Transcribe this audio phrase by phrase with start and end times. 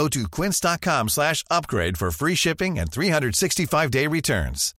[0.00, 4.72] Go to quince.com slash upgrade for free shipping and 365-day returns.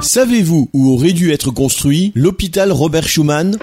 [0.00, 3.56] Savez-vous où aurait dû être construit l'hôpital Robert Schumann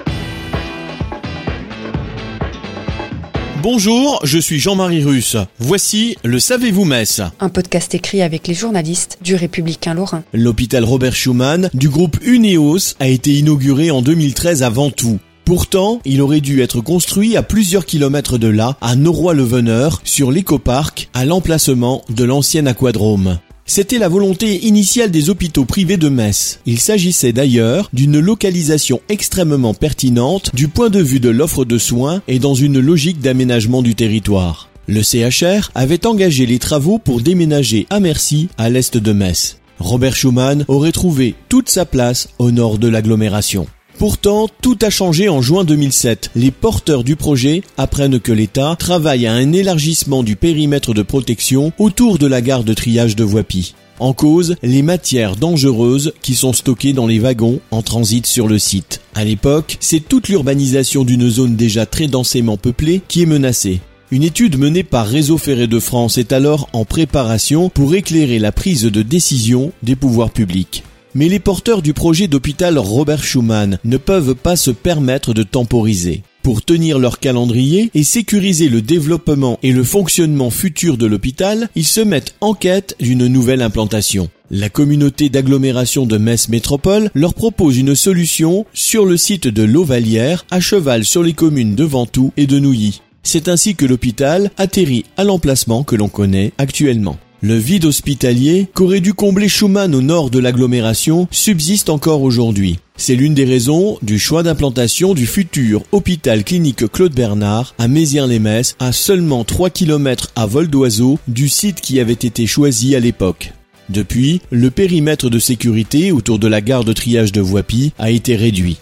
[3.61, 5.35] Bonjour, je suis Jean-Marie Russe.
[5.59, 10.23] Voici le Savez-vous Metz Un podcast écrit avec les journalistes du Républicain Lorrain.
[10.31, 15.19] L'hôpital Robert Schumann du groupe Uneos a été inauguré en 2013 à Ventoux.
[15.49, 21.09] Pourtant, il aurait dû être construit à plusieurs kilomètres de là, à Noroy-le-Veneur, sur l'écoparc,
[21.15, 23.39] à l'emplacement de l'ancien aquadrome.
[23.65, 26.59] C'était la volonté initiale des hôpitaux privés de Metz.
[26.67, 32.21] Il s'agissait d'ailleurs d'une localisation extrêmement pertinente du point de vue de l'offre de soins
[32.27, 34.69] et dans une logique d'aménagement du territoire.
[34.85, 39.57] Le CHR avait engagé les travaux pour déménager à Mercy, à l'est de Metz.
[39.79, 43.65] Robert Schumann aurait trouvé toute sa place au nord de l'agglomération.
[43.99, 46.31] Pourtant, tout a changé en juin 2007.
[46.33, 51.73] Les porteurs du projet apprennent que l'État travaille à un élargissement du périmètre de protection
[51.77, 53.75] autour de la gare de triage de Voipy.
[53.99, 58.57] En cause, les matières dangereuses qui sont stockées dans les wagons en transit sur le
[58.57, 59.01] site.
[59.15, 63.81] À l'époque, c'est toute l'urbanisation d'une zone déjà très densément peuplée qui est menacée.
[64.11, 68.53] Une étude menée par Réseau Ferré de France est alors en préparation pour éclairer la
[68.53, 70.83] prise de décision des pouvoirs publics.
[71.15, 76.23] Mais les porteurs du projet d'hôpital Robert Schumann ne peuvent pas se permettre de temporiser.
[76.43, 81.85] Pour tenir leur calendrier et sécuriser le développement et le fonctionnement futur de l'hôpital, ils
[81.85, 84.29] se mettent en quête d'une nouvelle implantation.
[84.51, 90.45] La communauté d'agglomération de Metz Métropole leur propose une solution sur le site de l'Auvalière,
[90.49, 93.01] à cheval sur les communes de Ventoux et de Nouilly.
[93.21, 97.17] C'est ainsi que l'hôpital atterrit à l'emplacement que l'on connaît actuellement.
[97.41, 102.79] Le vide hospitalier qu'aurait dû combler Schumann au nord de l'agglomération subsiste encore aujourd'hui.
[102.97, 108.75] C'est l'une des raisons du choix d'implantation du futur hôpital clinique Claude Bernard à Mézières-les-Messes,
[108.79, 113.53] à seulement 3 km à vol d'oiseau du site qui avait été choisi à l'époque.
[113.87, 118.35] Depuis, le périmètre de sécurité autour de la gare de triage de Voipy a été
[118.35, 118.79] réduit.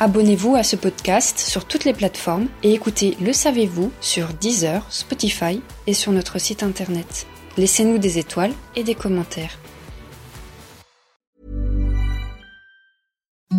[0.00, 5.60] Abonnez-vous à ce podcast sur toutes les plateformes et écoutez Le Savez-vous sur Deezer, Spotify
[5.86, 7.28] et sur notre site internet.
[7.60, 9.58] Laissez-nous des étoiles et des commentaires.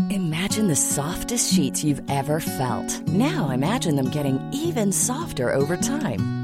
[0.09, 3.07] Imagine the softest sheets you've ever felt.
[3.09, 6.40] Now imagine them getting even softer over time.